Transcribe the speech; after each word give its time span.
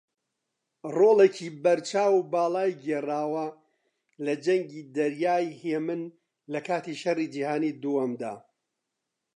ڕۆڵێکی 0.97 1.47
بەرچاو 1.63 2.13
و 2.23 2.27
باڵای 2.31 2.71
گێڕاوە 2.83 3.47
لە 4.25 4.33
جەنگی 4.45 4.87
دەریای 4.95 5.45
ھێمن 5.61 6.01
لەکاتی 6.53 6.99
شەڕی 7.01 7.27
جیهانی 7.33 7.77
دووەمدا 7.83 8.33